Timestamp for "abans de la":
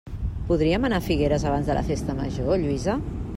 1.51-1.85